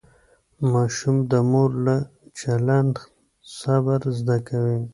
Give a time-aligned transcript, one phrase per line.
[0.71, 1.95] ماشوم د مور له
[2.39, 2.95] چلند
[3.59, 4.79] صبر زده کوي.